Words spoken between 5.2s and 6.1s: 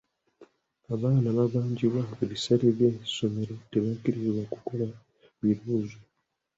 bibuuzo.